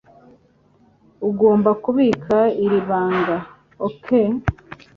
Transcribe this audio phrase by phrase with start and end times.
[1.29, 3.37] Ugomba kubika iri banga,
[3.87, 4.05] OK?